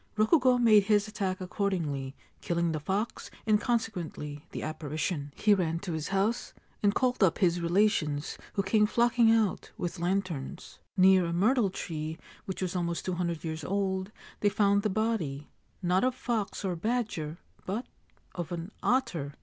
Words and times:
Rokugo 0.17 0.57
made 0.59 0.85
his 0.85 1.07
attack 1.07 1.39
accordingly, 1.39 2.15
killing 2.41 2.71
the 2.71 2.79
fox 2.79 3.29
and 3.45 3.61
consequently 3.61 4.47
the 4.49 4.63
apparition. 4.63 5.31
He 5.35 5.53
ran 5.53 5.77
to 5.81 5.91
his 5.93 6.07
house, 6.07 6.53
and 6.81 6.95
called 6.95 7.21
up 7.23 7.37
his 7.37 7.61
relations, 7.61 8.35
who 8.53 8.63
came 8.63 8.87
flocking 8.87 9.29
out 9.31 9.69
with 9.77 9.99
lanterns. 9.99 10.79
Near 10.97 11.25
a 11.27 11.33
myrtle 11.33 11.69
tree 11.69 12.17
which 12.45 12.63
was 12.63 12.75
almost 12.75 13.05
two 13.05 13.13
hundred 13.13 13.43
years 13.43 13.63
old, 13.63 14.11
they 14.39 14.49
found 14.49 14.81
the 14.81 14.89
body— 14.89 15.51
not 15.83 16.03
of 16.03 16.15
fox 16.15 16.65
or 16.65 16.75
badger, 16.75 17.37
but— 17.67 17.85
of 18.33 18.51
an 18.51 18.71
otter. 18.81 19.35